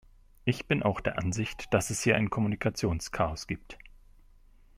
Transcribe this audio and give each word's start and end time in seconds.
Ich 0.45 0.67
bin 0.67 0.81
auch 0.81 0.99
der 0.99 1.19
Ansicht, 1.19 1.71
dass 1.75 1.91
es 1.91 2.01
hier 2.01 2.15
ein 2.15 2.31
Kommunikationschaos 2.31 3.45
gibt. 3.45 3.77